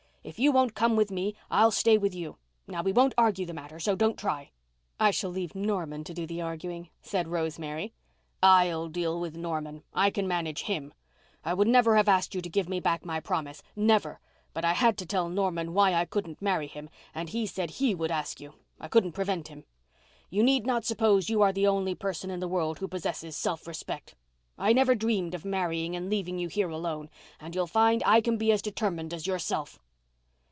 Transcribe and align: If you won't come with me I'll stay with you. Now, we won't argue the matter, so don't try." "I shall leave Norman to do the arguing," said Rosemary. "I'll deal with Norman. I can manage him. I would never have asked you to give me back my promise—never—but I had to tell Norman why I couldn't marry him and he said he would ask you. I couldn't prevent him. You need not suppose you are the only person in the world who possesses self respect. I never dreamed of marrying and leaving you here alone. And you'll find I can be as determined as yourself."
If 0.23 0.37
you 0.37 0.51
won't 0.51 0.75
come 0.75 0.95
with 0.95 1.09
me 1.09 1.33
I'll 1.49 1.71
stay 1.71 1.97
with 1.97 2.13
you. 2.13 2.37
Now, 2.67 2.83
we 2.83 2.91
won't 2.93 3.15
argue 3.17 3.47
the 3.47 3.55
matter, 3.55 3.79
so 3.79 3.95
don't 3.95 4.19
try." 4.19 4.51
"I 4.99 5.09
shall 5.09 5.31
leave 5.31 5.55
Norman 5.55 6.03
to 6.03 6.13
do 6.13 6.27
the 6.27 6.41
arguing," 6.43 6.91
said 7.01 7.27
Rosemary. 7.27 7.95
"I'll 8.43 8.87
deal 8.87 9.19
with 9.19 9.35
Norman. 9.35 9.81
I 9.95 10.11
can 10.11 10.27
manage 10.27 10.61
him. 10.65 10.93
I 11.43 11.55
would 11.55 11.67
never 11.67 11.95
have 11.97 12.07
asked 12.07 12.35
you 12.35 12.41
to 12.41 12.49
give 12.49 12.69
me 12.69 12.79
back 12.79 13.03
my 13.03 13.19
promise—never—but 13.19 14.63
I 14.63 14.73
had 14.73 14.95
to 14.99 15.07
tell 15.07 15.27
Norman 15.27 15.73
why 15.73 15.95
I 15.95 16.05
couldn't 16.05 16.39
marry 16.39 16.67
him 16.67 16.91
and 17.15 17.29
he 17.29 17.47
said 17.47 17.71
he 17.71 17.95
would 17.95 18.11
ask 18.11 18.39
you. 18.39 18.53
I 18.79 18.89
couldn't 18.89 19.13
prevent 19.13 19.47
him. 19.47 19.63
You 20.29 20.43
need 20.43 20.67
not 20.67 20.85
suppose 20.85 21.29
you 21.31 21.41
are 21.41 21.51
the 21.51 21.65
only 21.65 21.95
person 21.95 22.29
in 22.29 22.39
the 22.39 22.47
world 22.47 22.77
who 22.77 22.87
possesses 22.87 23.35
self 23.35 23.65
respect. 23.65 24.13
I 24.55 24.71
never 24.71 24.93
dreamed 24.93 25.33
of 25.33 25.45
marrying 25.45 25.95
and 25.95 26.11
leaving 26.11 26.37
you 26.37 26.47
here 26.47 26.69
alone. 26.69 27.09
And 27.39 27.55
you'll 27.55 27.65
find 27.65 28.03
I 28.05 28.21
can 28.21 28.37
be 28.37 28.51
as 28.51 28.61
determined 28.61 29.15
as 29.15 29.25
yourself." 29.25 29.79